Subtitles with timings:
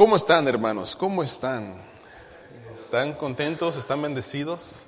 [0.00, 0.96] ¿Cómo están, hermanos?
[0.96, 1.74] ¿Cómo están?
[2.72, 3.76] ¿Están contentos?
[3.76, 4.86] ¿Están bendecidos?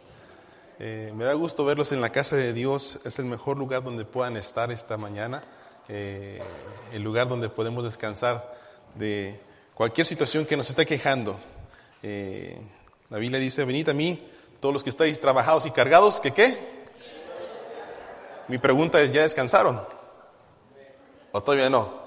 [0.78, 2.98] Eh, me da gusto verlos en la casa de Dios.
[3.04, 5.42] Es el mejor lugar donde puedan estar esta mañana.
[5.90, 6.40] Eh,
[6.94, 8.56] el lugar donde podemos descansar
[8.94, 9.38] de
[9.74, 11.38] cualquier situación que nos esté quejando.
[12.02, 12.58] Eh,
[13.10, 14.18] la Biblia dice, venid a mí,
[14.60, 16.56] todos los que estáis trabajados y cargados, ¿que qué?
[18.48, 19.78] Mi pregunta es, ¿ya descansaron?
[21.32, 22.00] ¿O todavía no?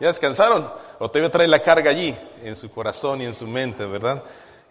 [0.00, 0.70] ¿Ya descansaron?
[0.98, 4.22] ¿O todavía trae la carga allí, en su corazón y en su mente, verdad?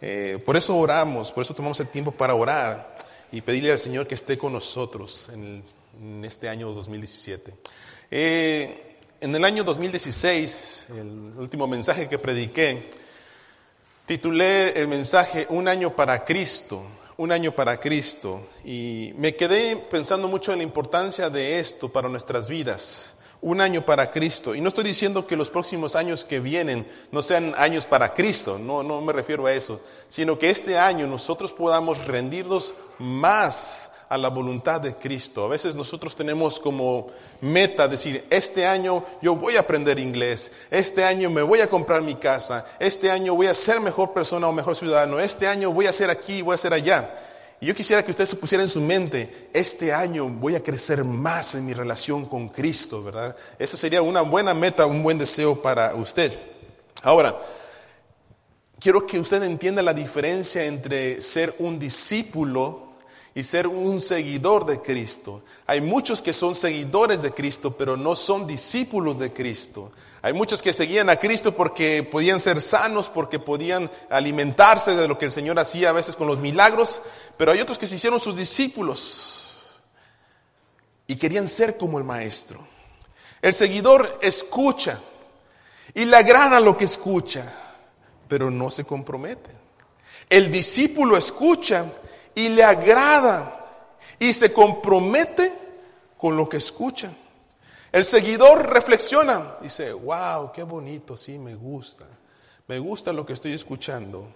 [0.02, 2.98] Eh, por eso oramos, por eso tomamos el tiempo para orar
[3.32, 5.64] y pedirle al Señor que esté con nosotros en,
[6.02, 7.54] en este año 2017.
[8.10, 12.90] Eh, en el año 2016, el último mensaje que prediqué,
[14.06, 16.84] titulé el mensaje Un año para Cristo,
[17.18, 22.10] un año para Cristo, y me quedé pensando mucho en la importancia de esto para
[22.10, 23.15] nuestras vidas
[23.46, 24.56] un año para Cristo.
[24.56, 28.58] Y no estoy diciendo que los próximos años que vienen no sean años para Cristo,
[28.58, 34.18] no, no me refiero a eso, sino que este año nosotros podamos rendirnos más a
[34.18, 35.46] la voluntad de Cristo.
[35.46, 37.10] A veces nosotros tenemos como
[37.42, 42.02] meta decir, este año yo voy a aprender inglés, este año me voy a comprar
[42.02, 45.86] mi casa, este año voy a ser mejor persona o mejor ciudadano, este año voy
[45.86, 47.25] a ser aquí, voy a ser allá.
[47.62, 51.04] Y yo quisiera que usted se pusiera en su mente, este año voy a crecer
[51.04, 53.36] más en mi relación con Cristo, ¿verdad?
[53.58, 56.34] Eso sería una buena meta, un buen deseo para usted.
[57.02, 57.36] Ahora,
[58.80, 62.86] quiero que usted entienda la diferencia entre ser un discípulo
[63.34, 65.44] y ser un seguidor de Cristo.
[65.66, 69.92] Hay muchos que son seguidores de Cristo, pero no son discípulos de Cristo.
[70.26, 75.20] Hay muchos que seguían a Cristo porque podían ser sanos, porque podían alimentarse de lo
[75.20, 77.04] que el Señor hacía a veces con los milagros,
[77.38, 79.78] pero hay otros que se hicieron sus discípulos
[81.06, 82.60] y querían ser como el maestro.
[83.40, 85.00] El seguidor escucha
[85.94, 87.46] y le agrada lo que escucha,
[88.28, 89.52] pero no se compromete.
[90.28, 91.86] El discípulo escucha
[92.34, 93.64] y le agrada
[94.18, 95.54] y se compromete
[96.18, 97.14] con lo que escucha.
[97.96, 102.04] El seguidor reflexiona, dice, wow, qué bonito, sí, me gusta,
[102.68, 104.28] me gusta lo que estoy escuchando.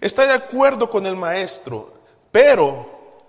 [0.00, 1.92] Está de acuerdo con el maestro,
[2.30, 3.20] pero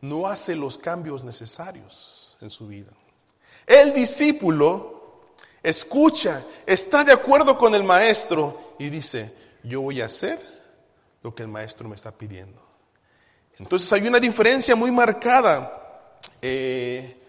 [0.00, 2.90] no hace los cambios necesarios en su vida.
[3.64, 5.28] El discípulo
[5.62, 9.32] escucha, está de acuerdo con el maestro y dice,
[9.62, 10.40] yo voy a hacer
[11.22, 12.60] lo que el maestro me está pidiendo.
[13.56, 17.21] Entonces hay una diferencia muy marcada eh,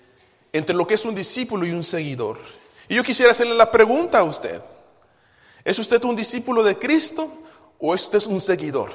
[0.54, 2.40] entre lo que es un discípulo y un seguidor.
[2.88, 4.62] Y yo quisiera hacerle la pregunta a usted.
[5.66, 7.30] ¿Es usted un discípulo de Cristo
[7.80, 8.92] o es un seguidor?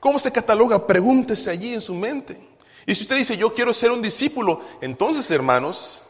[0.00, 0.86] ¿Cómo se cataloga?
[0.86, 2.48] Pregúntese allí en su mente.
[2.86, 6.02] Y si usted dice, yo quiero ser un discípulo, entonces, hermanos,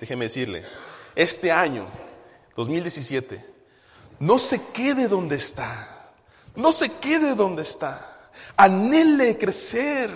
[0.00, 0.64] déjeme decirle,
[1.14, 1.86] este año,
[2.56, 3.44] 2017,
[4.20, 6.12] no se quede donde está.
[6.56, 8.30] No se quede donde está.
[8.56, 10.10] Anhele crecer.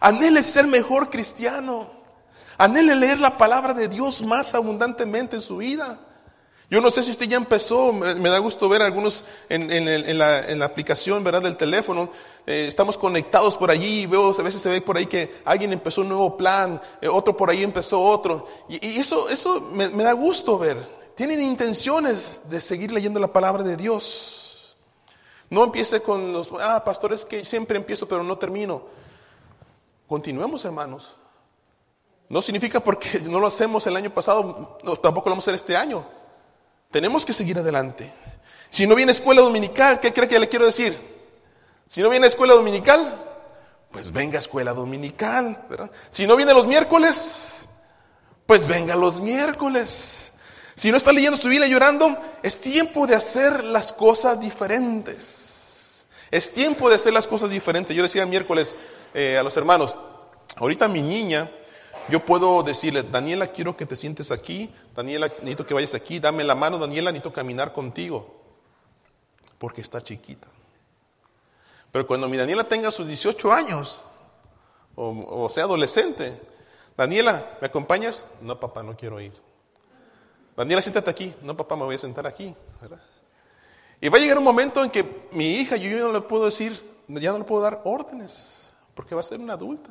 [0.00, 1.90] Anhele ser mejor cristiano.
[2.58, 5.98] Anhele leer la palabra de Dios más abundantemente en su vida.
[6.70, 11.22] Yo no sé si usted ya empezó, me, da gusto ver algunos en, la, aplicación
[11.22, 11.42] ¿verdad?
[11.42, 12.10] del teléfono,
[12.46, 15.72] eh, estamos conectados por allí y veo, a veces se ve por ahí que alguien
[15.72, 18.48] empezó un nuevo plan, eh, otro por ahí empezó otro.
[18.68, 20.76] Y, eso, eso me, me da gusto ver.
[21.14, 24.76] Tienen intenciones de seguir leyendo la palabra de Dios.
[25.50, 28.82] No empiece con los, ah, pastores que siempre empiezo pero no termino.
[30.08, 31.16] Continuemos, hermanos.
[32.34, 35.76] No significa porque no lo hacemos el año pasado, tampoco lo vamos a hacer este
[35.76, 36.04] año.
[36.90, 38.12] Tenemos que seguir adelante.
[38.68, 40.98] Si no viene escuela dominical, ¿qué cree que le quiero decir?
[41.86, 43.22] Si no viene escuela dominical,
[43.92, 45.64] pues venga escuela dominical.
[46.10, 47.68] Si no viene los miércoles,
[48.46, 50.32] pues venga los miércoles.
[50.74, 56.08] Si no está leyendo su Biblia llorando, es tiempo de hacer las cosas diferentes.
[56.32, 57.96] Es tiempo de hacer las cosas diferentes.
[57.96, 58.74] Yo decía miércoles
[59.14, 59.96] eh, a los hermanos,
[60.56, 61.48] ahorita mi niña
[62.08, 66.44] yo puedo decirle, Daniela, quiero que te sientes aquí, Daniela, necesito que vayas aquí, dame
[66.44, 68.40] la mano, Daniela, necesito caminar contigo,
[69.58, 70.46] porque está chiquita.
[71.90, 74.02] Pero cuando mi Daniela tenga sus 18 años,
[74.96, 76.40] o, sea adolescente,
[76.96, 78.26] Daniela, ¿me acompañas?
[78.40, 79.32] No, papá, no quiero ir.
[80.56, 81.34] Daniela, siéntate aquí.
[81.42, 82.54] No, papá, me voy a sentar aquí.
[84.00, 86.44] Y va a llegar un momento en que mi hija, yo, yo no le puedo
[86.44, 86.78] decir,
[87.08, 89.90] ya no le puedo dar órdenes, porque va a ser una adulta.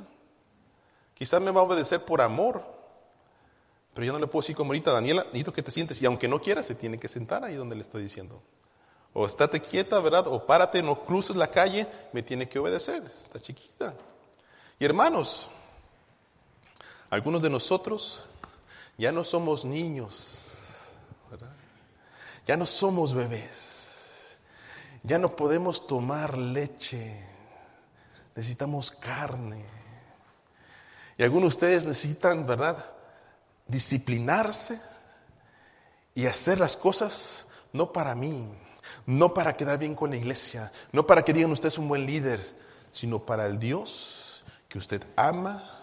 [1.14, 2.64] Quizás me va a obedecer por amor,
[3.94, 6.02] pero yo no le puedo decir como ahorita, Daniela, necesito que te sientes.
[6.02, 8.42] Y aunque no quiera, se tiene que sentar ahí donde le estoy diciendo.
[9.14, 10.28] O estate quieta, ¿verdad?
[10.28, 13.04] O párate, no cruces la calle, me tiene que obedecer.
[13.04, 13.94] Está chiquita.
[14.80, 15.48] Y hermanos,
[17.12, 18.22] algunos de nosotros
[18.98, 20.50] ya no somos niños,
[21.30, 21.54] ¿verdad?
[22.48, 24.36] Ya no somos bebés.
[25.04, 27.14] Ya no podemos tomar leche,
[28.36, 29.64] necesitamos carne.
[31.24, 32.84] Algunos de ustedes necesitan, ¿verdad?
[33.68, 34.80] Disciplinarse
[36.14, 38.48] y hacer las cosas no para mí,
[39.06, 42.06] no para quedar bien con la iglesia, no para que digan usted es un buen
[42.06, 42.42] líder,
[42.92, 45.82] sino para el Dios que usted ama,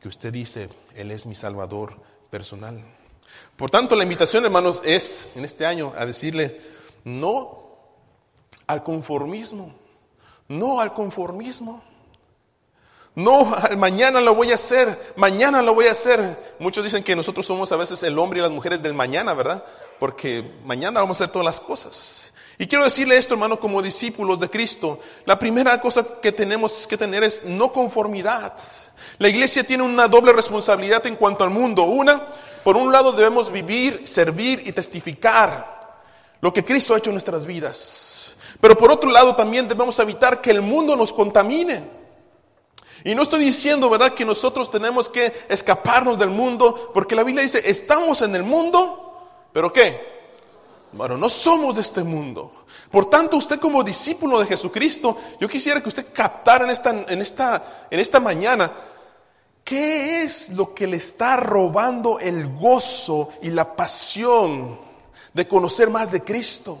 [0.00, 1.96] que usted dice, Él es mi Salvador
[2.30, 2.82] personal.
[3.56, 6.60] Por tanto, la invitación, hermanos, es en este año a decirle
[7.04, 7.78] no
[8.66, 9.72] al conformismo,
[10.48, 11.82] no al conformismo.
[13.14, 16.54] No, mañana lo voy a hacer, mañana lo voy a hacer.
[16.58, 19.62] Muchos dicen que nosotros somos a veces el hombre y las mujeres del mañana, ¿verdad?
[19.98, 22.32] Porque mañana vamos a hacer todas las cosas.
[22.58, 25.00] Y quiero decirle esto, hermano, como discípulos de Cristo.
[25.26, 28.54] La primera cosa que tenemos que tener es no conformidad.
[29.18, 31.82] La iglesia tiene una doble responsabilidad en cuanto al mundo.
[31.82, 32.22] Una,
[32.64, 36.00] por un lado debemos vivir, servir y testificar
[36.40, 38.36] lo que Cristo ha hecho en nuestras vidas.
[38.60, 42.01] Pero por otro lado también debemos evitar que el mundo nos contamine.
[43.04, 47.42] Y no estoy diciendo, ¿verdad?, que nosotros tenemos que escaparnos del mundo, porque la Biblia
[47.42, 50.12] dice, estamos en el mundo, pero ¿qué?
[50.92, 52.52] Bueno, no somos de este mundo.
[52.90, 57.86] Por tanto, usted como discípulo de Jesucristo, yo quisiera que usted captara esta, en esta,
[57.90, 58.70] en esta mañana
[59.64, 64.78] ¿Qué es lo que le está robando el gozo y la pasión
[65.32, 66.78] de conocer más de Cristo?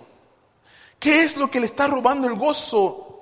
[0.98, 3.21] ¿Qué es lo que le está robando el gozo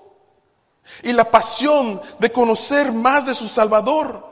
[1.02, 4.28] y la pasión de conocer más de su Salvador?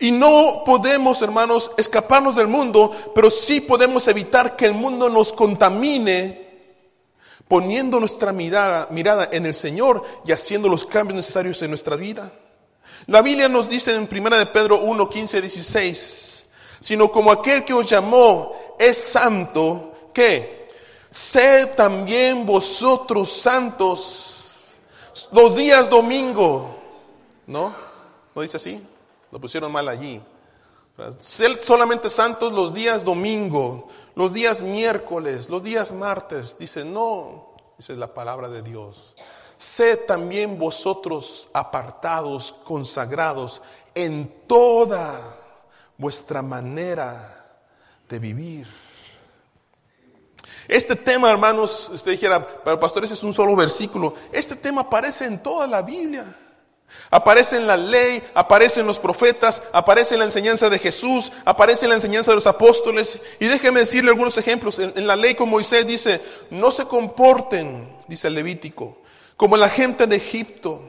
[0.00, 5.32] Y no podemos, hermanos, escaparnos del mundo, pero sí podemos evitar que el mundo nos
[5.32, 6.46] contamine
[7.48, 12.30] poniendo nuestra mirada, en el Señor y haciendo los cambios necesarios en nuestra vida.
[13.06, 16.46] La Biblia nos dice en 1 de Pedro 1, 15, 16,
[16.78, 20.57] sino como aquel que os llamó es santo, ¿qué?
[21.10, 24.74] Sed también vosotros santos
[25.32, 26.76] los días domingo,
[27.46, 27.72] ¿no?
[28.34, 28.86] ¿No dice así?
[29.30, 30.20] Lo pusieron mal allí.
[31.18, 36.58] Sed solamente santos los días domingo, los días miércoles, los días martes.
[36.58, 39.14] Dice, no, dice la palabra de Dios.
[39.56, 43.62] Sed también vosotros apartados, consagrados
[43.94, 45.20] en toda
[45.96, 47.46] vuestra manera
[48.08, 48.87] de vivir.
[50.68, 54.14] Este tema, hermanos, usted dijera, pero pastores es un solo versículo.
[54.30, 56.26] Este tema aparece en toda la Biblia.
[57.10, 61.86] Aparece en la ley, aparece en los profetas, aparece en la enseñanza de Jesús, aparece
[61.86, 63.22] en la enseñanza de los apóstoles.
[63.40, 64.78] Y déjeme decirle algunos ejemplos.
[64.78, 66.20] En, la ley como Moisés dice,
[66.50, 68.98] no se comporten, dice el Levítico,
[69.38, 70.82] como la gente de Egipto,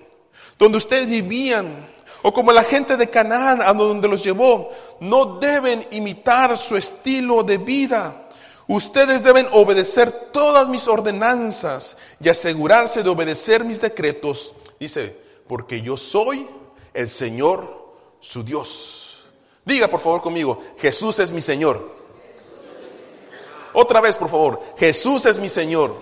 [0.58, 1.88] donde ustedes vivían,
[2.22, 4.72] o como la gente de Canaán, a donde los llevó.
[5.00, 8.29] No deben imitar su estilo de vida.
[8.70, 14.54] Ustedes deben obedecer todas mis ordenanzas y asegurarse de obedecer mis decretos.
[14.80, 16.46] Dice, porque yo soy
[16.94, 17.68] el Señor
[18.20, 19.24] su Dios.
[19.66, 21.84] Diga por favor conmigo, Jesús es mi Señor.
[23.74, 25.96] Otra vez, por favor, Jesús es mi Señor.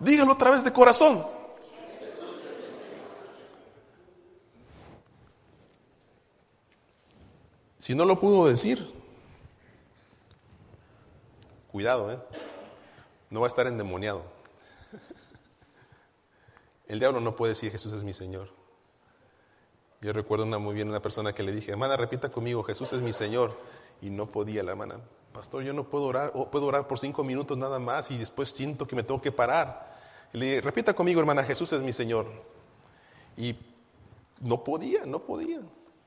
[0.00, 1.22] Dígalo otra vez de corazón.
[7.76, 8.95] Si no lo pudo decir,
[11.76, 12.18] cuidado, ¿eh?
[13.28, 14.22] No va a estar endemoniado.
[16.88, 18.48] El diablo no puede decir Jesús es mi Señor.
[20.00, 23.02] Yo recuerdo una, muy bien una persona que le dije, hermana, repita conmigo, Jesús es
[23.02, 23.60] mi Señor.
[24.00, 25.00] Y no podía la hermana,
[25.34, 28.48] pastor, yo no puedo orar, o puedo orar por cinco minutos nada más y después
[28.50, 29.98] siento que me tengo que parar.
[30.32, 32.24] le dije, repita conmigo, hermana, Jesús es mi Señor.
[33.36, 33.54] Y
[34.40, 35.60] no podía, no podía.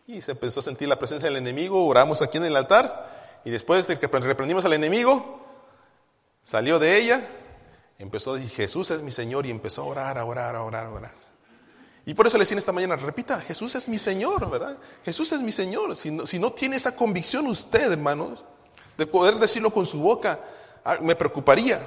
[0.08, 3.52] Y se empezó a sentir la presencia del enemigo, oramos aquí en el altar y
[3.52, 5.49] después de que reprendimos al enemigo,
[6.50, 7.22] salió de ella
[8.00, 10.86] Empezó a decir, Jesús es mi Señor y empezó a orar, a orar, a orar,
[10.86, 11.16] a orar.
[12.06, 14.78] Y por eso le decía esta mañana, repita, Jesús es mi Señor, ¿verdad?
[15.04, 15.98] Jesús es mi Señor.
[15.98, 18.42] Si no, si no tiene esa convicción usted, hermanos,
[18.98, 20.40] de poder decirlo con su boca,
[20.86, 21.86] ah, me preocuparía.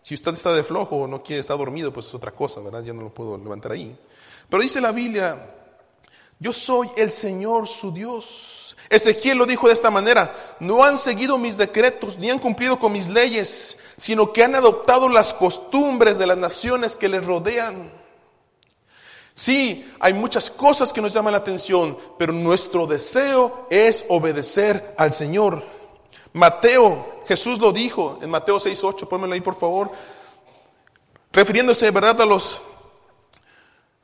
[0.00, 2.84] Si usted está de flojo o no quiere estar dormido, pues es otra cosa, ¿verdad?
[2.84, 3.98] Ya no lo puedo levantar ahí.
[4.48, 5.54] Pero dice la Biblia,
[6.38, 8.76] yo soy el Señor su Dios.
[8.88, 12.92] Ezequiel lo dijo de esta manera, no han seguido mis decretos ni han cumplido con
[12.92, 17.90] mis leyes sino que han adoptado las costumbres de las naciones que les rodean.
[19.34, 25.12] Sí, hay muchas cosas que nos llaman la atención, pero nuestro deseo es obedecer al
[25.12, 25.64] Señor.
[26.32, 29.90] Mateo, Jesús lo dijo en Mateo 6.8, pónmelo ahí por favor,
[31.32, 32.60] refiriéndose, ¿verdad?, a los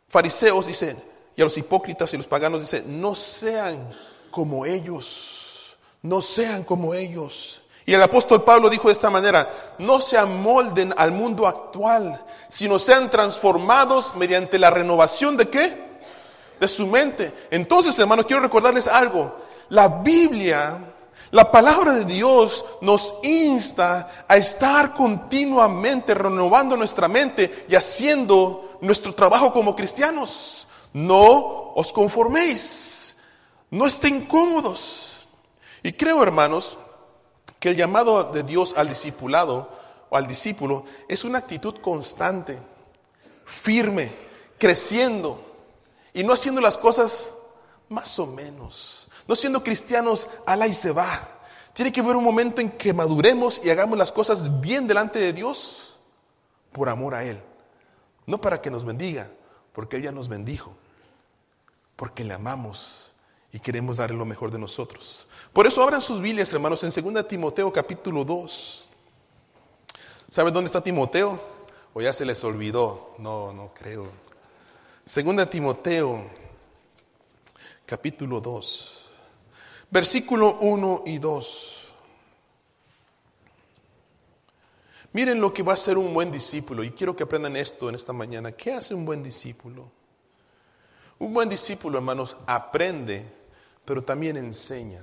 [0.08, 0.96] fariseos, dice,
[1.36, 3.90] y a los hipócritas y los paganos, dice, no sean
[4.30, 7.63] como ellos, no sean como ellos.
[7.86, 9.48] Y el apóstol Pablo dijo de esta manera,
[9.78, 15.84] no se amolden al mundo actual, sino sean transformados mediante la renovación de qué?
[16.58, 17.32] De su mente.
[17.50, 19.36] Entonces, hermanos, quiero recordarles algo.
[19.68, 20.78] La Biblia,
[21.30, 29.14] la palabra de Dios nos insta a estar continuamente renovando nuestra mente y haciendo nuestro
[29.14, 30.66] trabajo como cristianos.
[30.94, 33.24] No os conforméis,
[33.70, 35.26] no estén cómodos.
[35.82, 36.78] Y creo, hermanos,
[37.64, 39.66] que el llamado de Dios al discipulado
[40.10, 42.58] o al discípulo es una actitud constante,
[43.46, 44.12] firme,
[44.58, 45.40] creciendo
[46.12, 47.32] y no haciendo las cosas
[47.88, 51.26] más o menos, no siendo cristianos a la y se va.
[51.72, 55.32] Tiene que haber un momento en que maduremos y hagamos las cosas bien delante de
[55.32, 55.96] Dios
[56.70, 57.40] por amor a Él.
[58.26, 59.30] No para que nos bendiga,
[59.72, 60.76] porque Él ya nos bendijo,
[61.96, 63.13] porque le amamos
[63.54, 65.28] y queremos darle lo mejor de nosotros.
[65.52, 68.88] Por eso abran sus Biblias, hermanos, en 2 Timoteo capítulo 2.
[70.28, 71.40] ¿Saben dónde está Timoteo?
[71.94, 73.14] ¿O ya se les olvidó?
[73.18, 74.08] No, no creo.
[75.06, 76.24] 2 Timoteo
[77.86, 79.10] capítulo 2.
[79.88, 81.88] Versículo 1 y 2.
[85.12, 87.94] Miren lo que va a ser un buen discípulo y quiero que aprendan esto en
[87.94, 88.50] esta mañana.
[88.50, 89.88] ¿Qué hace un buen discípulo?
[91.20, 93.43] Un buen discípulo, hermanos, aprende,
[93.84, 95.02] pero también enseña.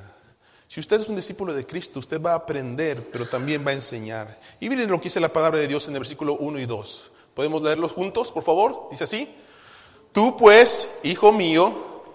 [0.67, 3.73] Si usted es un discípulo de Cristo, usted va a aprender, pero también va a
[3.73, 4.39] enseñar.
[4.59, 7.11] Y miren lo que dice la palabra de Dios en el versículo 1 y 2.
[7.33, 8.87] ¿Podemos leerlos juntos, por favor?
[8.89, 9.29] Dice así.
[10.13, 11.73] Tú pues, hijo mío,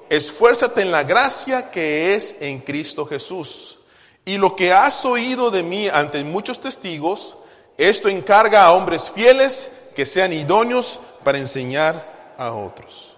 [0.09, 3.79] esfuérzate en la gracia que es en Cristo Jesús.
[4.25, 7.37] Y lo que has oído de mí ante muchos testigos,
[7.77, 13.16] esto encarga a hombres fieles que sean idóneos para enseñar a otros.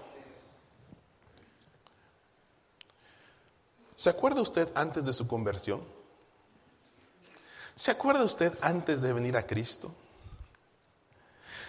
[3.99, 5.83] ¿Se acuerda usted antes de su conversión?
[7.75, 9.91] ¿Se acuerda usted antes de venir a Cristo?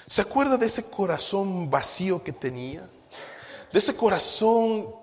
[0.06, 2.88] ¿Se acuerda de ese corazón vacío que tenía?
[3.72, 4.94] De ese corazón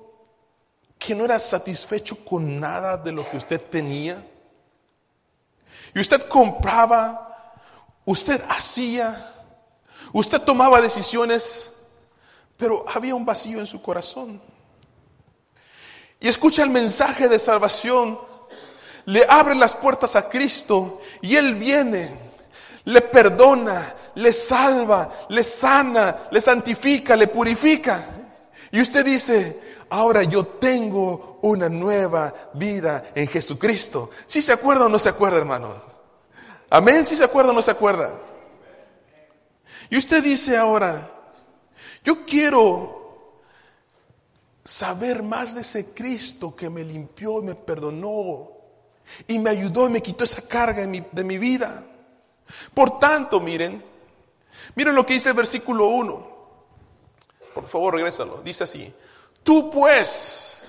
[1.01, 4.25] que no era satisfecho con nada de lo que usted tenía.
[5.97, 7.57] Y usted compraba,
[8.05, 9.35] usted hacía,
[10.13, 11.89] usted tomaba decisiones,
[12.57, 14.41] pero había un vacío en su corazón
[16.21, 18.19] y escucha el mensaje de salvación,
[19.07, 22.11] le abre las puertas a Cristo y Él viene,
[22.85, 28.05] le perdona, le salva, le sana, le santifica, le purifica.
[28.73, 34.11] Y usted dice, ahora yo tengo una nueva vida en Jesucristo.
[34.27, 35.77] ¿Sí se acuerda o no se acuerda, hermanos?
[36.71, 38.13] Amén, ¿sí se acuerda o no se acuerda?
[39.91, 41.09] Y usted dice ahora,
[42.05, 42.96] yo quiero
[44.67, 48.51] saber más de ese Cristo que me limpió y me perdonó
[49.29, 51.85] y me ayudó y me quitó esa carga de mi, vida.
[52.75, 53.83] Por tanto, miren,
[54.75, 56.37] miren lo que dice el versículo 1.
[57.55, 58.43] Por favor, regrésalo.
[58.43, 58.93] Dice así,
[59.45, 60.65] tú pues,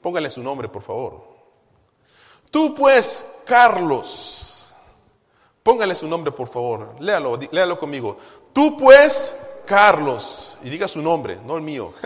[0.00, 1.26] póngale su nombre, por favor.
[2.50, 4.74] Tú pues, Carlos,
[5.64, 6.94] póngale su nombre, por favor.
[7.00, 8.16] Léalo, léalo conmigo.
[8.52, 11.94] Tú pues, Carlos y diga su nombre, no el mío.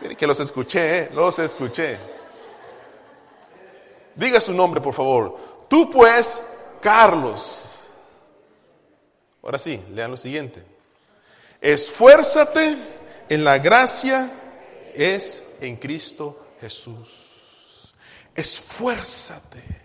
[0.00, 1.10] Miren que los escuché, ¿eh?
[1.12, 1.98] los escuché.
[4.14, 5.66] Diga su nombre, por favor.
[5.68, 6.42] Tú pues,
[6.80, 7.88] Carlos.
[9.42, 10.62] Ahora sí, lean lo siguiente.
[11.60, 12.76] Esfuérzate
[13.28, 14.30] en la gracia
[14.94, 17.94] es en Cristo Jesús.
[18.34, 19.81] Esfuérzate.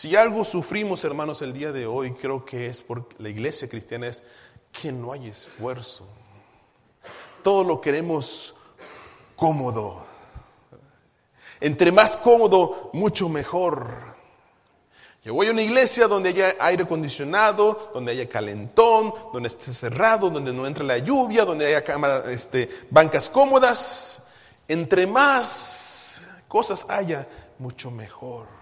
[0.00, 4.06] Si algo sufrimos, hermanos, el día de hoy, creo que es por la iglesia cristiana,
[4.06, 4.22] es
[4.72, 6.08] que no hay esfuerzo.
[7.42, 8.54] Todo lo queremos
[9.36, 10.02] cómodo.
[11.60, 14.16] Entre más cómodo, mucho mejor.
[15.22, 20.30] Yo voy a una iglesia donde haya aire acondicionado, donde haya calentón, donde esté cerrado,
[20.30, 24.30] donde no entre la lluvia, donde haya cama, este, bancas cómodas.
[24.66, 27.28] Entre más cosas haya,
[27.58, 28.59] mucho mejor.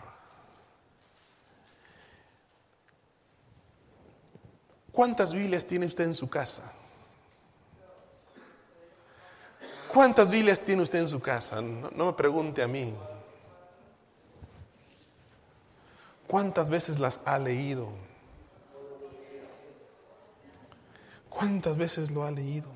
[4.99, 6.73] ¿Cuántas Biblias tiene usted en su casa?
[9.87, 11.63] ¿Cuántas Biblias tiene usted en su casa?
[11.63, 12.93] No, me pregunte a mí.
[16.27, 17.89] ¿Cuántas veces las ha leído?
[21.29, 22.69] ¿Cuántas veces lo ha leído?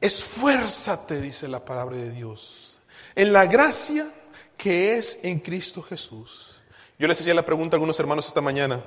[0.00, 2.78] Esfuérzate, dice la palabra de Dios,
[3.16, 4.08] en la gracia
[4.56, 6.60] que es en Cristo Jesús.
[7.00, 8.80] Yo les hacía la pregunta a algunos hermanos esta mañana.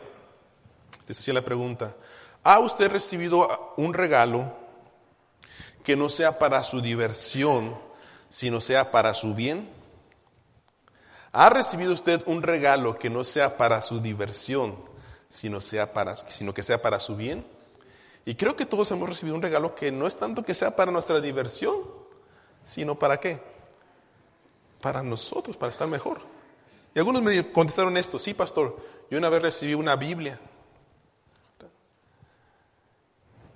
[1.08, 1.96] Les hacía la pregunta,
[2.44, 4.54] ¿ha usted recibido un regalo
[5.84, 7.76] que no sea para su diversión,
[8.30, 9.68] sino sea para su bien?
[11.34, 14.76] ¿Ha recibido usted un regalo que no sea para su diversión,
[15.30, 17.46] sino, sea para, sino que sea para su bien?
[18.26, 20.92] Y creo que todos hemos recibido un regalo que no es tanto que sea para
[20.92, 21.76] nuestra diversión,
[22.64, 23.42] sino para qué?
[24.82, 26.20] Para nosotros, para estar mejor.
[26.94, 28.78] Y algunos me contestaron esto, sí, pastor,
[29.10, 30.40] yo una vez recibí una Biblia.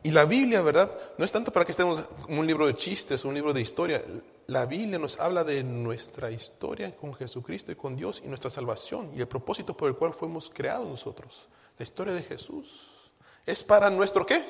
[0.05, 0.91] Y la Biblia, ¿verdad?
[1.17, 4.03] No es tanto para que estemos como un libro de chistes, un libro de historia.
[4.45, 9.11] La Biblia nos habla de nuestra historia con Jesucristo y con Dios y nuestra salvación
[9.15, 11.47] y el propósito por el cual fuimos creados nosotros.
[11.79, 13.09] La historia de Jesús.
[13.47, 14.45] Es para nuestro qué?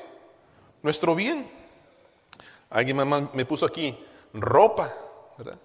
[0.82, 1.48] Nuestro bien.
[2.68, 2.98] Alguien
[3.32, 3.98] me puso aquí
[4.34, 4.92] ropa,
[5.38, 5.58] ¿verdad?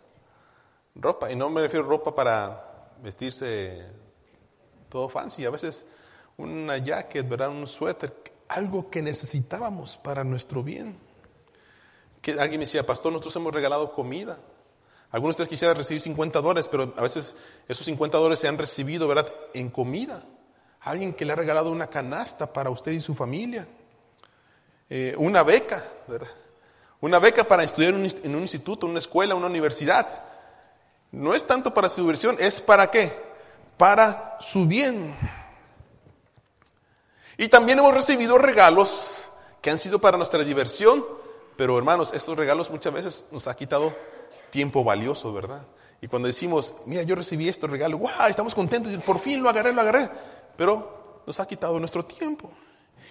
[0.96, 3.86] Ropa, y no me refiero a ropa para vestirse
[4.88, 5.86] todo fancy, a veces
[6.38, 7.50] una jacket, ¿verdad?
[7.50, 8.21] Un suéter,
[8.52, 10.98] algo que necesitábamos para nuestro bien.
[12.22, 14.38] Que alguien me decía, pastor, nosotros hemos regalado comida.
[15.12, 17.36] Algunos de ustedes quisieran recibir 50 dólares, pero a veces
[17.68, 20.24] esos 50 dólares se han recibido, ¿verdad?, en comida.
[20.82, 23.68] Alguien que le ha regalado una canasta para usted y su familia.
[24.90, 26.30] Eh, una beca, ¿verdad?
[27.00, 30.08] Una beca para estudiar en un instituto, una escuela, una universidad.
[31.12, 33.12] No es tanto para su diversión, es para qué?
[33.78, 35.16] Para su bien.
[37.42, 39.24] Y también hemos recibido regalos
[39.64, 41.04] que han sido para nuestra diversión,
[41.58, 43.92] pero hermanos, estos regalos muchas veces nos ha quitado
[44.52, 45.66] tiempo valioso, ¿verdad?
[46.02, 48.30] Y cuando decimos, mira, yo recibí este regalo, ¡guau!
[48.30, 50.08] Estamos contentos, por fin lo agarré, lo agarré
[50.56, 52.52] pero nos ha quitado nuestro tiempo.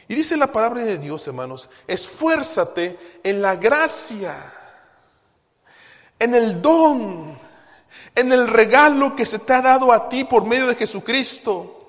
[0.06, 4.37] Y dice la palabra de Dios, hermanos, esfuérzate en la gracia,
[6.20, 7.37] en el don,
[8.14, 11.79] en el regalo que se te ha dado a ti por medio de Jesucristo.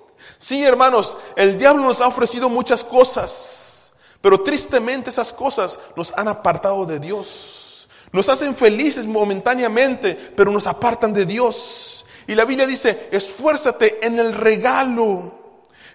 [0.41, 6.27] Sí, hermanos, el diablo nos ha ofrecido muchas cosas, pero tristemente esas cosas nos han
[6.27, 7.87] apartado de Dios.
[8.11, 12.05] Nos hacen felices momentáneamente, pero nos apartan de Dios.
[12.25, 15.39] Y la Biblia dice, esfuérzate en el regalo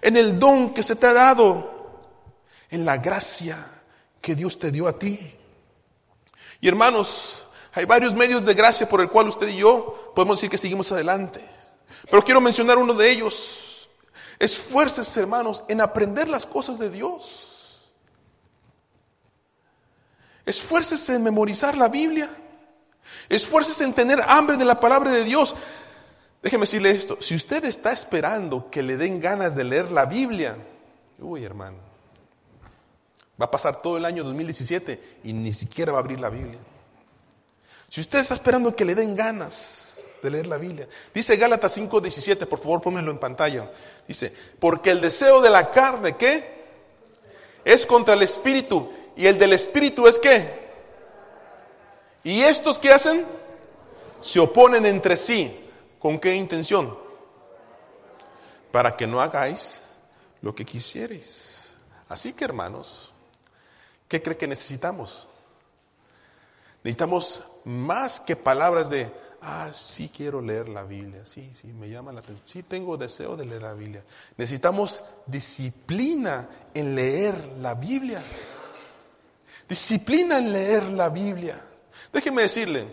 [0.01, 1.75] en el don que se te ha dado,
[2.69, 3.57] en la gracia
[4.21, 5.19] que Dios te dio a ti.
[6.61, 10.49] Y hermanos, hay varios medios de gracia por el cual usted y yo podemos decir
[10.49, 11.43] que seguimos adelante.
[12.09, 13.66] Pero quiero mencionar uno de ellos.
[14.39, 17.91] Esfuércese, hermanos, en aprender las cosas de Dios.
[20.45, 22.29] Esfuércese en memorizar la Biblia.
[23.29, 25.55] Esfuércese en tener hambre de la palabra de Dios.
[26.41, 30.55] Déjeme decirle esto, si usted está esperando que le den ganas de leer la Biblia,
[31.19, 31.77] uy hermano,
[33.41, 36.59] va a pasar todo el año 2017 y ni siquiera va a abrir la Biblia.
[37.89, 39.86] Si usted está esperando que le den ganas
[40.21, 43.71] de leer la Biblia, dice Gálatas 5:17, por favor pónganlo en pantalla,
[44.07, 46.57] dice, porque el deseo de la carne, ¿qué?
[47.63, 50.67] Es contra el espíritu y el del espíritu es qué?
[52.23, 53.25] ¿Y estos qué hacen?
[54.21, 55.63] Se oponen entre sí
[55.99, 56.97] ¿Con qué intención?
[58.71, 59.81] Para que no hagáis
[60.41, 61.71] lo que quisierais.
[62.07, 63.11] Así que hermanos,
[64.07, 65.27] ¿qué cree que necesitamos?
[66.83, 72.11] Necesitamos más que palabras de, ah, sí quiero leer la Biblia, sí, sí, me llama
[72.11, 74.03] la atención, sí tengo deseo de leer la Biblia.
[74.37, 78.21] Necesitamos disciplina en leer la Biblia.
[79.67, 81.61] Disciplina en leer la Biblia.
[82.13, 82.85] Déjeme decirle,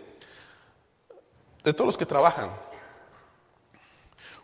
[1.62, 2.50] de todos los que trabajan,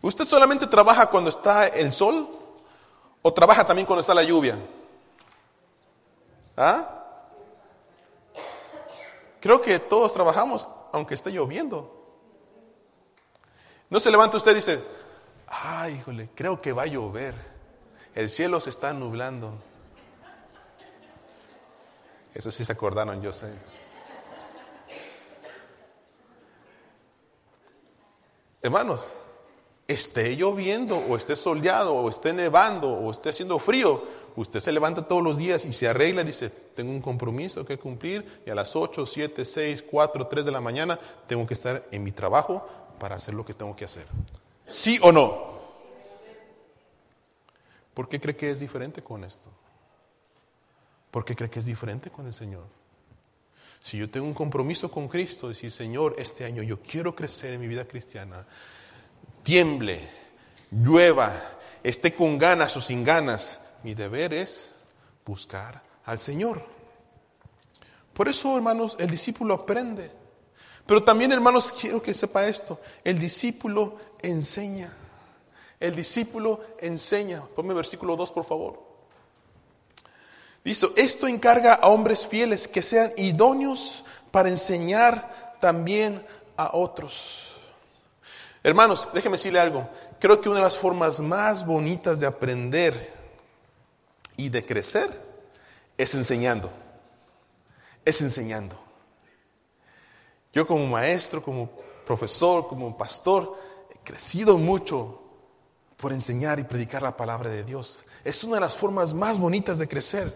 [0.01, 2.27] ¿Usted solamente trabaja cuando está el sol
[3.21, 4.57] o trabaja también cuando está la lluvia?
[6.57, 6.97] ¿Ah?
[9.39, 11.97] Creo que todos trabajamos aunque esté lloviendo.
[13.89, 14.83] No se levanta usted y dice,
[15.47, 17.35] ay, híjole, creo que va a llover.
[18.15, 19.53] El cielo se está nublando.
[22.33, 23.53] Eso sí se acordaron, yo sé.
[28.61, 29.07] Hermanos,
[29.87, 34.03] esté lloviendo o esté soleado o esté nevando o esté haciendo frío,
[34.35, 38.43] usted se levanta todos los días y se arregla dice, tengo un compromiso que cumplir
[38.45, 42.03] y a las 8, 7, 6, 4, 3 de la mañana tengo que estar en
[42.03, 42.67] mi trabajo
[42.99, 44.05] para hacer lo que tengo que hacer.
[44.67, 45.51] ¿Sí o no?
[47.93, 49.49] ¿Por qué cree que es diferente con esto?
[51.11, 52.63] ¿Por qué cree que es diferente con el Señor?
[53.81, 57.61] Si yo tengo un compromiso con Cristo, decir, Señor, este año yo quiero crecer en
[57.61, 58.45] mi vida cristiana,
[59.43, 59.99] tiemble,
[60.69, 61.33] llueva,
[61.83, 64.75] esté con ganas o sin ganas, mi deber es
[65.25, 66.61] buscar al Señor.
[68.13, 70.11] Por eso, hermanos, el discípulo aprende.
[70.85, 74.91] Pero también, hermanos, quiero que sepa esto, el discípulo enseña.
[75.79, 77.41] El discípulo enseña.
[77.55, 78.91] Ponme versículo 2, por favor.
[80.63, 86.23] Dice, esto encarga a hombres fieles que sean idóneos para enseñar también
[86.55, 87.57] a otros.
[88.63, 89.89] Hermanos, déjeme decirle algo.
[90.19, 93.20] Creo que una de las formas más bonitas de aprender
[94.41, 95.09] y de crecer
[95.97, 96.71] es enseñando.
[98.03, 98.75] Es enseñando.
[100.51, 101.69] Yo como maestro, como
[102.07, 103.55] profesor, como pastor,
[103.93, 105.21] he crecido mucho
[105.95, 108.05] por enseñar y predicar la palabra de Dios.
[108.23, 110.33] Es una de las formas más bonitas de crecer.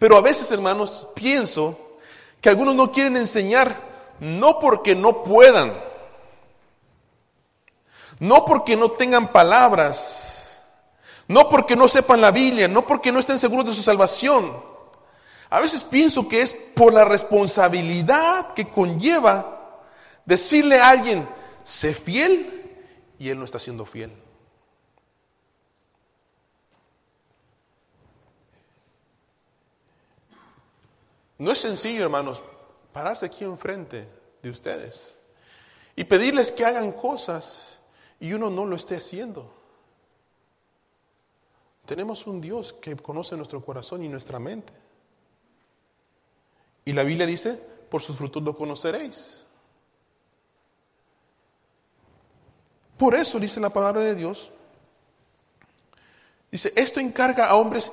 [0.00, 1.78] Pero a veces, hermanos, pienso
[2.40, 3.76] que algunos no quieren enseñar
[4.18, 5.72] no porque no puedan,
[8.18, 10.19] no porque no tengan palabras,
[11.30, 14.52] no porque no sepan la Biblia, no porque no estén seguros de su salvación.
[15.48, 19.78] A veces pienso que es por la responsabilidad que conlleva
[20.24, 21.24] decirle a alguien,
[21.62, 22.82] sé fiel,
[23.16, 24.10] y él no está siendo fiel.
[31.38, 32.42] No es sencillo, hermanos,
[32.92, 34.04] pararse aquí enfrente
[34.42, 35.14] de ustedes
[35.94, 37.78] y pedirles que hagan cosas
[38.18, 39.59] y uno no lo esté haciendo.
[41.90, 44.72] Tenemos un Dios que conoce nuestro corazón y nuestra mente.
[46.84, 49.44] Y la Biblia dice, por sus frutos lo conoceréis.
[52.96, 54.52] Por eso dice la palabra de Dios,
[56.52, 57.90] Dice, esto encarga a hombres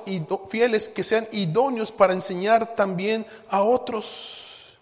[0.48, 4.78] fieles que sean idóneos para enseñar también a otros.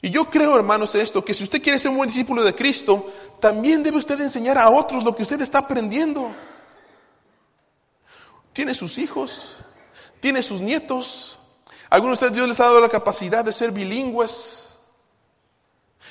[0.00, 3.10] Y yo creo, hermanos, esto, que si usted quiere ser un buen discípulo de Cristo,
[3.40, 6.30] también debe usted enseñar a otros lo que usted está aprendiendo.
[8.52, 9.56] Tiene sus hijos,
[10.20, 11.38] tiene sus nietos.
[11.88, 14.78] Algunos de ustedes Dios les ha dado la capacidad de ser bilingües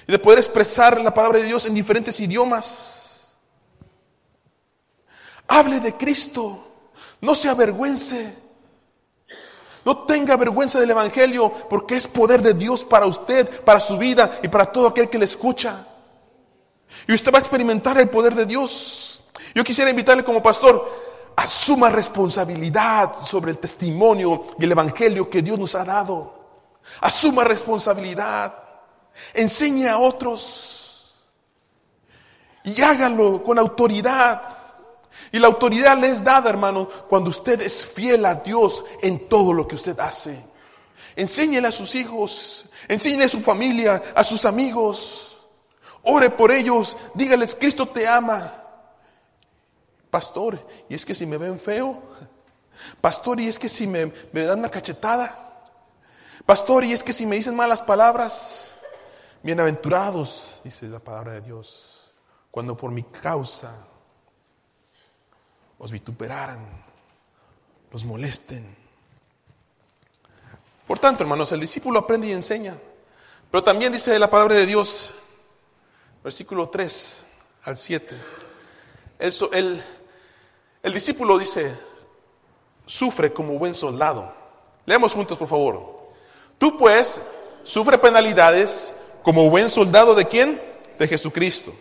[0.07, 3.33] y de poder expresar la palabra de Dios en diferentes idiomas.
[5.47, 6.67] Hable de Cristo.
[7.19, 8.35] No se avergüence.
[9.83, 14.39] No tenga vergüenza del Evangelio porque es poder de Dios para usted, para su vida
[14.43, 15.87] y para todo aquel que le escucha.
[17.07, 19.31] Y usted va a experimentar el poder de Dios.
[19.55, 21.00] Yo quisiera invitarle como pastor,
[21.35, 26.41] asuma responsabilidad sobre el testimonio y el Evangelio que Dios nos ha dado.
[27.01, 28.53] Asuma responsabilidad.
[29.33, 31.15] Enseñe a otros.
[32.63, 34.41] Y hágalo con autoridad.
[35.31, 39.53] Y la autoridad le es dada, hermano, cuando usted es fiel a Dios en todo
[39.53, 40.43] lo que usted hace.
[41.15, 45.37] Enséñele a sus hijos, enséñele a su familia, a sus amigos.
[46.03, 48.60] Ore por ellos, dígales, Cristo te ama.
[50.11, 52.03] Pastor, y es que si me ven feo,
[52.99, 55.63] pastor, y es que si me, dan una cachetada,
[56.45, 58.71] pastor, y es que si me dicen malas palabras,
[59.41, 62.11] bienaventurados, dice la palabra de Dios,
[62.51, 63.73] cuando por mi causa
[65.77, 66.59] os vituperaran,
[67.89, 68.75] los molesten.
[70.85, 72.75] Por tanto, hermanos, el discípulo aprende y enseña.
[73.49, 75.11] Pero también dice la palabra de Dios,
[76.21, 77.25] versículo 3
[77.63, 78.15] al 7.
[79.19, 79.83] El, el
[80.93, 81.71] discípulo dice,
[82.85, 84.33] sufre como buen soldado.
[84.85, 86.01] Leemos juntos, por favor.
[86.57, 87.21] Tú pues,
[87.63, 90.59] sufre penalidades como buen soldado de quién?
[90.97, 91.73] De Jesucristo.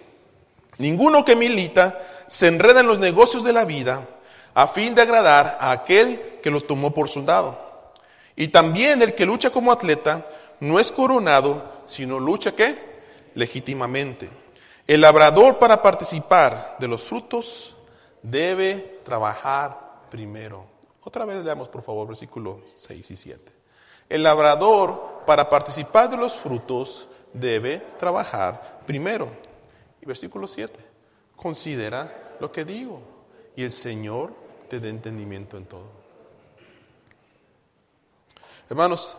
[0.78, 4.06] Ninguno que milita se enreda en los negocios de la vida
[4.54, 7.58] a fin de agradar a aquel que lo tomó por soldado.
[8.36, 10.26] Y también el que lucha como atleta
[10.60, 12.76] no es coronado, sino lucha qué?
[13.34, 14.30] Legítimamente.
[14.86, 17.76] El labrador para participar de los frutos
[18.22, 20.64] debe trabajar primero.
[21.02, 23.52] Otra vez leamos por favor versículos 6 y 7.
[24.08, 29.28] El labrador para participar de los frutos debe trabajar primero.
[30.02, 30.90] Y versículo 7
[31.36, 33.00] considera lo que digo
[33.56, 34.32] y el Señor
[34.68, 36.00] te dé entendimiento en todo.
[38.68, 39.16] Hermanos,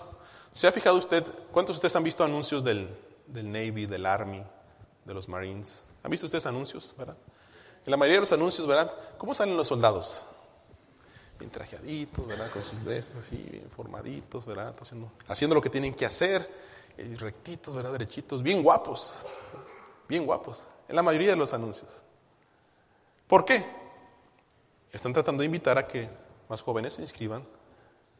[0.52, 2.88] ¿se ha fijado usted, cuántos de ustedes han visto anuncios del,
[3.28, 4.44] del Navy, del Army,
[5.04, 5.86] de los Marines?
[6.04, 7.18] ¿Han visto ustedes anuncios, verdad?
[7.86, 8.92] En la mayoría de los anuncios, ¿verdad?
[9.18, 10.24] ¿Cómo salen los soldados?
[11.40, 12.50] Bien trajeaditos, ¿verdad?
[12.52, 14.76] Con sus dedos así, bien formaditos, ¿verdad?
[14.80, 16.48] Haciendo, haciendo lo que tienen que hacer,
[16.98, 17.92] eh, rectitos, ¿verdad?
[17.94, 19.14] Derechitos, bien guapos,
[20.08, 21.90] bien guapos, en la mayoría de los anuncios.
[23.28, 23.66] ¿Por qué?
[24.92, 26.08] Están tratando de invitar a que
[26.50, 27.44] más jóvenes se inscriban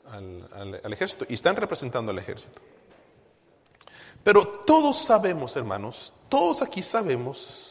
[0.10, 2.62] al, ejército y están representando al ejército.
[4.24, 7.71] Pero todos sabemos, hermanos, todos aquí sabemos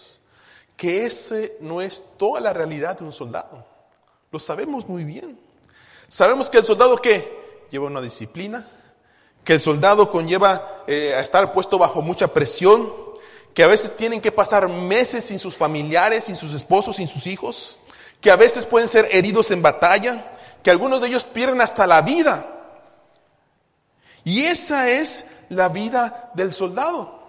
[0.80, 3.66] que ese no es toda la realidad de un soldado.
[4.30, 5.38] Lo sabemos muy bien.
[6.08, 8.66] Sabemos que el soldado que lleva una disciplina,
[9.44, 12.90] que el soldado conlleva eh, a estar puesto bajo mucha presión,
[13.52, 17.26] que a veces tienen que pasar meses sin sus familiares, sin sus esposos, sin sus
[17.26, 17.80] hijos,
[18.22, 22.00] que a veces pueden ser heridos en batalla, que algunos de ellos pierden hasta la
[22.00, 22.72] vida.
[24.24, 27.19] Y esa es la vida del soldado.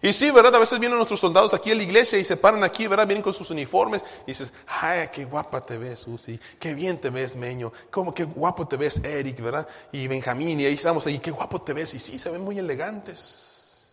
[0.00, 0.54] Y sí, ¿verdad?
[0.54, 3.06] A veces vienen nuestros soldados aquí a la iglesia y se paran aquí, ¿verdad?
[3.06, 7.10] Vienen con sus uniformes y dices, ay, qué guapa te ves, Susi, qué bien te
[7.10, 9.66] ves, Meño, cómo qué guapo te ves, Eric, ¿verdad?
[9.90, 12.58] Y Benjamín, y ahí estamos ahí, qué guapo te ves, y sí, se ven muy
[12.58, 13.88] elegantes.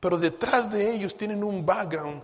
[0.00, 2.22] Pero detrás de ellos tienen un background,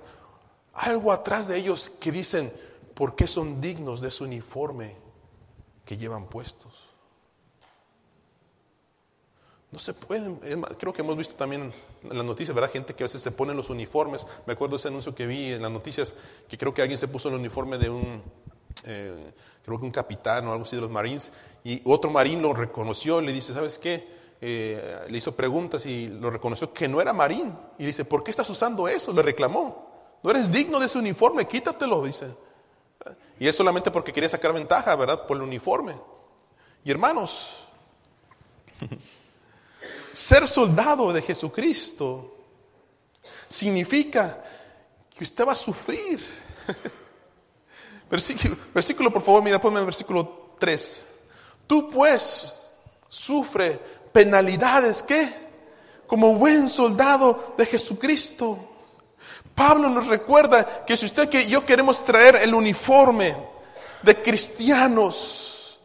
[0.74, 2.52] algo atrás de ellos que dicen,
[2.94, 4.96] ¿por qué son dignos de su uniforme
[5.85, 6.91] que llevan puestos?
[9.73, 10.37] No se pueden,
[10.79, 12.71] creo que hemos visto también en las noticias, ¿verdad?
[12.71, 14.27] Gente que a veces se pone los uniformes.
[14.47, 16.13] Me acuerdo ese anuncio que vi en las noticias,
[16.47, 18.23] que creo que alguien se puso el uniforme de un,
[18.85, 19.33] eh,
[19.65, 21.33] creo que un capitán o algo así de los Marines,
[21.65, 24.07] y otro marín lo reconoció le dice, ¿sabes qué?
[24.43, 27.55] Eh, le hizo preguntas y lo reconoció que no era marín.
[27.79, 29.11] Y dice, ¿por qué estás usando eso?
[29.13, 29.91] Le reclamó.
[30.23, 32.27] No eres digno de ese uniforme, quítatelo, dice.
[33.41, 35.27] Y es solamente porque quería sacar ventaja, ¿verdad?
[35.27, 35.95] Por el uniforme.
[36.85, 37.69] Y hermanos,
[40.12, 42.37] ser soldado de Jesucristo
[43.48, 44.42] significa
[45.16, 46.25] que usted va a sufrir.
[48.75, 51.09] Versículo, por favor, mira, ponme el versículo 3.
[51.66, 52.75] Tú pues
[53.09, 53.79] sufre
[54.12, 55.33] penalidades, ¿qué?
[56.07, 58.59] Como buen soldado de Jesucristo.
[59.55, 63.35] Pablo nos recuerda que si usted que yo queremos traer el uniforme
[64.03, 65.79] de cristianos,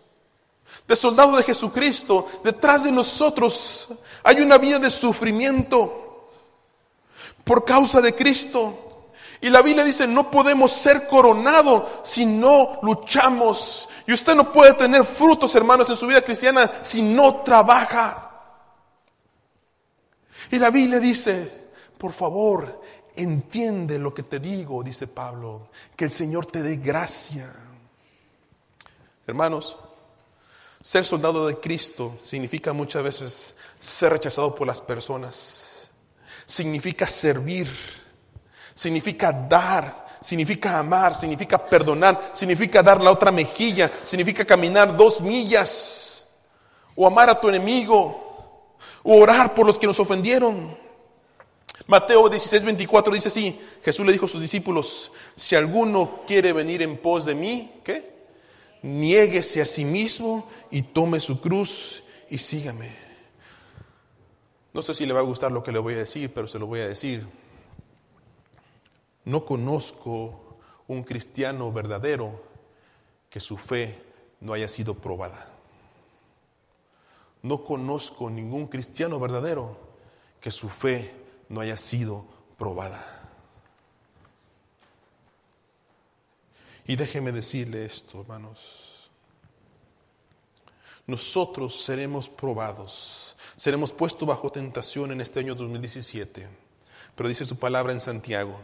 [0.85, 3.89] de soldados de Jesucristo, detrás de nosotros
[4.27, 6.33] hay una vida de sufrimiento
[7.45, 9.05] por causa de Cristo.
[9.39, 13.87] Y la Biblia dice, no podemos ser coronados si no luchamos.
[14.05, 18.29] Y usted no puede tener frutos, hermanos, en su vida cristiana si no trabaja.
[20.51, 22.81] Y la Biblia dice, por favor,
[23.15, 27.49] entiende lo que te digo, dice Pablo, que el Señor te dé gracia.
[29.25, 29.77] Hermanos,
[30.81, 35.87] ser soldado de Cristo significa muchas veces ser rechazado por las personas.
[36.45, 37.69] Significa servir,
[38.73, 46.29] significa dar, significa amar, significa perdonar, significa dar la otra mejilla, significa caminar dos millas,
[46.95, 50.75] o amar a tu enemigo, o orar por los que nos ofendieron.
[51.85, 56.81] Mateo 16, 24 dice así, Jesús le dijo a sus discípulos, si alguno quiere venir
[56.81, 58.17] en pos de mí, ¿qué?
[58.81, 63.06] Niéguese a sí mismo y tome su cruz y sígame.
[64.77, 66.59] No sé si le va a gustar lo que le voy a decir, pero se
[66.59, 67.25] lo voy a decir.
[69.25, 72.43] No conozco un cristiano verdadero
[73.27, 73.99] que su fe
[74.39, 75.51] no haya sido probada.
[77.41, 79.75] No conozco ningún cristiano verdadero
[80.39, 81.11] que su fe
[81.49, 82.23] no haya sido
[82.59, 83.03] probada.
[86.85, 89.09] Y déjeme decirle esto, hermanos.
[91.07, 93.26] Nosotros seremos probados
[93.57, 96.47] seremos puestos bajo tentación en este año 2017.
[97.15, 98.55] Pero dice su palabra en Santiago,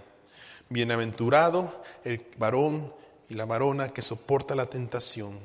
[0.70, 2.94] bienaventurado el varón
[3.28, 5.38] y la varona que soporta la tentación,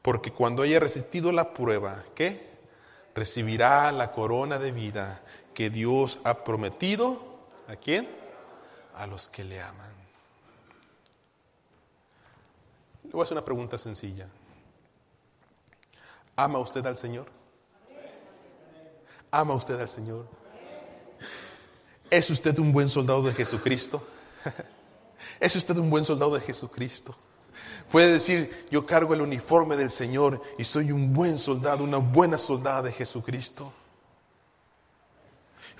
[0.00, 2.48] porque cuando haya resistido la prueba, ¿qué?
[3.14, 5.20] Recibirá la corona de vida
[5.52, 7.28] que Dios ha prometido.
[7.66, 8.08] ¿A quién?
[8.94, 9.94] A los que le aman.
[13.02, 14.28] Le voy a hacer una pregunta sencilla.
[16.36, 17.39] ¿Ama usted al Señor?
[19.30, 20.26] ¿Ama usted al Señor?
[22.10, 24.02] ¿Es usted un buen soldado de Jesucristo?
[25.40, 27.14] ¿Es usted un buen soldado de Jesucristo?
[27.90, 32.38] Puede decir, yo cargo el uniforme del Señor y soy un buen soldado, una buena
[32.38, 33.72] soldada de Jesucristo.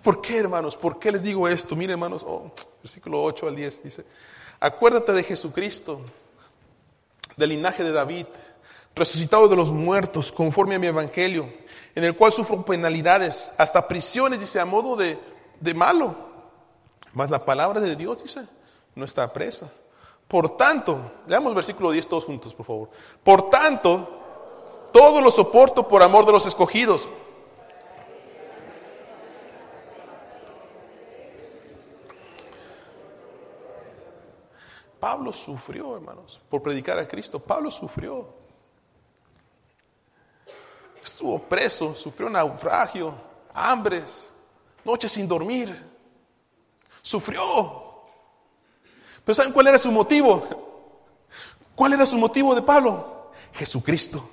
[0.02, 0.76] ¿Por qué, hermanos?
[0.76, 1.76] ¿Por qué les digo esto?
[1.76, 4.04] Miren, hermanos, oh, versículo 8 al 10 dice,
[4.58, 6.00] acuérdate de Jesucristo,
[7.36, 8.26] del linaje de David,
[8.94, 11.46] resucitado de los muertos, conforme a mi evangelio
[11.94, 15.18] en el cual sufro penalidades, hasta prisiones, dice, a modo de,
[15.58, 16.14] de malo.
[17.12, 18.46] Mas la palabra de Dios, dice,
[18.94, 19.72] no está presa.
[20.28, 22.90] Por tanto, leamos versículo 10 todos juntos, por favor.
[23.24, 27.08] Por tanto, todo lo soporto por amor de los escogidos.
[35.00, 37.40] Pablo sufrió, hermanos, por predicar a Cristo.
[37.40, 38.39] Pablo sufrió.
[41.20, 43.14] Estuvo preso, sufrió naufragio,
[43.52, 44.30] hambres,
[44.82, 45.68] noches sin dormir.
[47.02, 48.06] Sufrió.
[49.22, 50.42] Pero ¿saben cuál era su motivo?
[51.74, 53.32] ¿Cuál era su motivo de Pablo?
[53.52, 54.26] Jesucristo.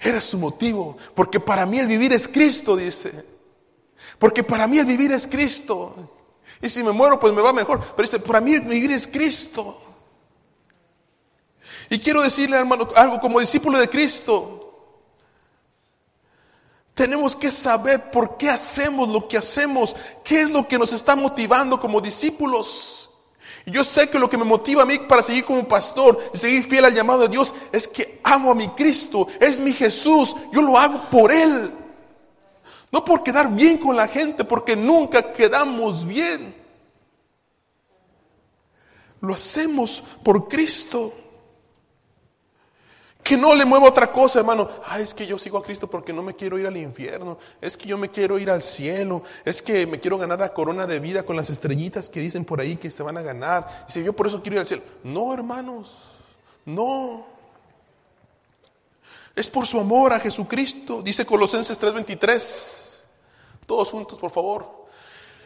[0.00, 0.96] Era su motivo.
[1.14, 3.22] Porque para mí el vivir es Cristo, dice.
[4.18, 5.94] Porque para mí el vivir es Cristo.
[6.62, 7.84] Y si me muero, pues me va mejor.
[7.94, 9.78] Pero dice, para mí el vivir es Cristo.
[11.90, 14.59] Y quiero decirle, hermano, algo como discípulo de Cristo.
[17.00, 21.16] Tenemos que saber por qué hacemos lo que hacemos, qué es lo que nos está
[21.16, 23.08] motivando como discípulos.
[23.64, 26.36] Y yo sé que lo que me motiva a mí para seguir como pastor y
[26.36, 30.36] seguir fiel al llamado de Dios es que amo a mi Cristo, es mi Jesús,
[30.52, 31.72] yo lo hago por Él.
[32.92, 36.54] No por quedar bien con la gente, porque nunca quedamos bien.
[39.22, 41.14] Lo hacemos por Cristo.
[43.30, 44.68] Que no le mueva otra cosa, hermano.
[44.86, 47.38] Ah, es que yo sigo a Cristo porque no me quiero ir al infierno.
[47.60, 49.22] Es que yo me quiero ir al cielo.
[49.44, 52.60] Es que me quiero ganar la corona de vida con las estrellitas que dicen por
[52.60, 53.84] ahí que se van a ganar.
[53.86, 54.82] Dice, yo por eso quiero ir al cielo.
[55.04, 55.96] No, hermanos.
[56.64, 57.24] No.
[59.36, 61.00] Es por su amor a Jesucristo.
[61.00, 63.04] Dice Colosenses 3:23.
[63.64, 64.88] Todos juntos, por favor.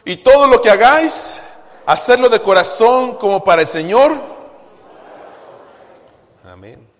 [0.05, 1.39] Y todo lo que hagáis,
[1.85, 4.17] hacerlo de corazón como para el Señor.
[6.43, 6.95] Amén.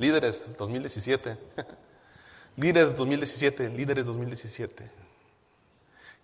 [0.00, 1.38] Líderes 2017.
[2.56, 4.90] Líderes 2017, líderes 2017.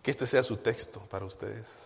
[0.02, 1.84] Que este sea su texto para ustedes.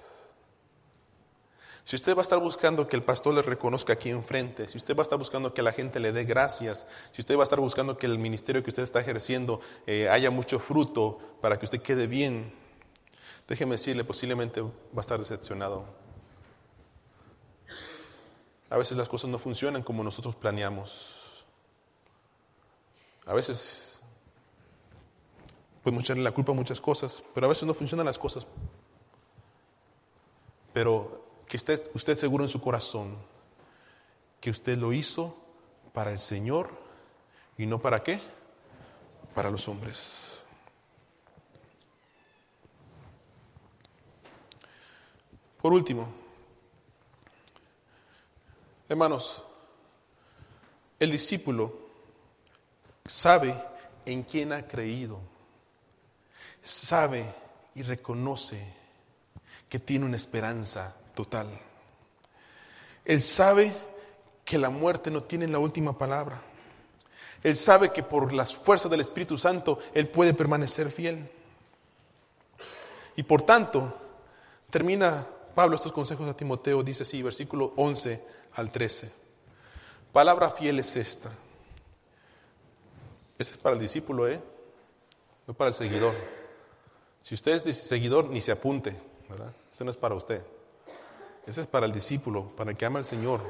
[1.84, 4.96] Si usted va a estar buscando que el pastor le reconozca aquí enfrente, si usted
[4.96, 7.60] va a estar buscando que la gente le dé gracias, si usted va a estar
[7.60, 11.82] buscando que el ministerio que usted está ejerciendo eh, haya mucho fruto para que usted
[11.82, 12.52] quede bien,
[13.50, 15.84] Déjeme decirle, posiblemente va a estar decepcionado.
[18.70, 21.19] A veces las cosas no funcionan como nosotros planeamos.
[23.30, 24.00] A veces
[25.84, 28.44] podemos echarle la culpa a muchas cosas, pero a veces no funcionan las cosas.
[30.72, 33.16] Pero que esté usted seguro en su corazón
[34.40, 35.36] que usted lo hizo
[35.92, 36.70] para el Señor
[37.56, 38.20] y no para qué?
[39.32, 40.42] Para los hombres.
[45.62, 46.08] Por último,
[48.88, 49.44] hermanos,
[50.98, 51.89] el discípulo
[53.10, 53.54] sabe
[54.06, 55.20] en quién ha creído,
[56.62, 57.24] sabe
[57.74, 58.64] y reconoce
[59.68, 61.48] que tiene una esperanza total.
[63.04, 63.72] Él sabe
[64.44, 66.40] que la muerte no tiene la última palabra.
[67.42, 71.30] Él sabe que por las fuerzas del Espíritu Santo Él puede permanecer fiel.
[73.16, 73.94] Y por tanto,
[74.70, 78.22] termina Pablo estos consejos a Timoteo dice así, versículo 11
[78.54, 79.12] al 13.
[80.12, 81.30] Palabra fiel es esta.
[83.40, 84.38] Este es para el discípulo, ¿eh?
[85.46, 86.14] No para el seguidor.
[87.22, 89.00] Si usted es seguidor, ni se apunte,
[89.30, 89.50] ¿verdad?
[89.72, 90.44] Este no es para usted.
[91.46, 93.40] Este es para el discípulo, para el que ama al Señor,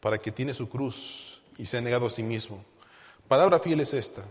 [0.00, 2.64] para el que tiene su cruz y se ha negado a sí mismo.
[3.28, 4.24] Palabra fiel es esta.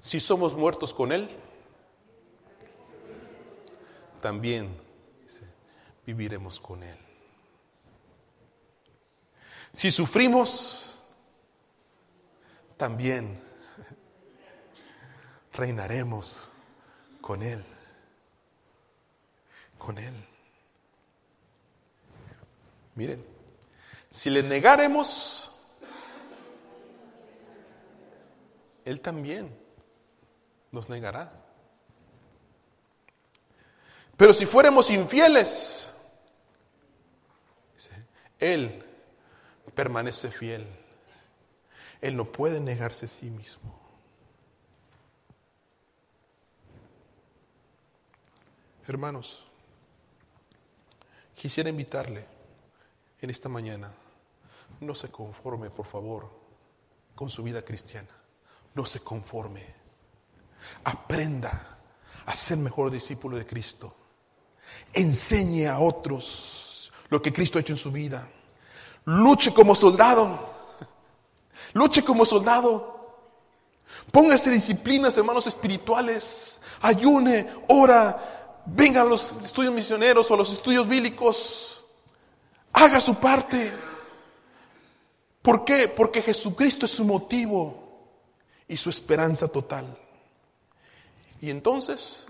[0.00, 1.30] Si somos muertos con Él,
[4.20, 4.76] también
[6.04, 6.98] viviremos con Él.
[9.70, 10.98] Si sufrimos,
[12.76, 13.46] también
[15.58, 16.48] reinaremos
[17.20, 17.64] con Él.
[19.76, 20.14] Con Él.
[22.94, 23.24] Miren,
[24.08, 25.66] si le negaremos,
[28.84, 29.54] Él también
[30.72, 31.32] nos negará.
[34.16, 35.88] Pero si fuéramos infieles,
[38.38, 38.84] él
[39.74, 40.66] permanece fiel.
[42.00, 43.77] Él no puede negarse a sí mismo.
[48.88, 49.46] Hermanos,
[51.34, 52.26] quisiera invitarle
[53.20, 53.92] en esta mañana,
[54.80, 56.30] no se conforme, por favor,
[57.14, 58.08] con su vida cristiana.
[58.74, 59.62] No se conforme.
[60.84, 61.78] Aprenda
[62.24, 63.94] a ser mejor discípulo de Cristo.
[64.94, 68.26] Enseñe a otros lo que Cristo ha hecho en su vida.
[69.04, 70.38] Luche como soldado.
[71.74, 73.18] Luche como soldado.
[74.10, 76.62] Póngase disciplinas, hermanos espirituales.
[76.80, 78.37] Ayune, ora,
[78.74, 81.84] venga a los estudios misioneros o los estudios bíblicos.
[82.72, 83.72] Haga su parte.
[85.42, 85.88] ¿Por qué?
[85.88, 87.88] Porque Jesucristo es su motivo
[88.66, 89.86] y su esperanza total.
[91.40, 92.26] Y entonces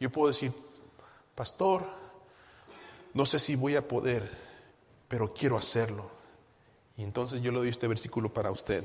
[0.00, 0.52] yo puedo decir,
[1.34, 1.84] pastor,
[3.12, 4.30] no sé si voy a poder,
[5.08, 6.10] pero quiero hacerlo.
[6.96, 8.84] Y entonces yo le doy este versículo para usted.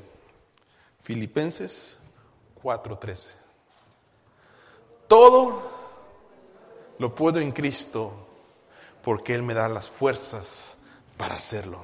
[1.02, 1.98] Filipenses
[2.62, 3.32] 4:13.
[5.08, 5.79] Todo
[7.00, 8.14] lo puedo en Cristo
[9.02, 10.78] porque Él me da las fuerzas
[11.18, 11.80] para hacerlo.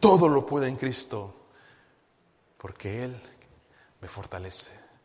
[0.00, 1.34] Todo lo puedo en Cristo
[2.56, 3.22] porque Él
[4.00, 4.87] me fortalece.